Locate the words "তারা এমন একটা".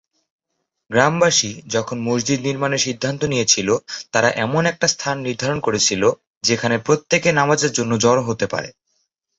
4.11-4.87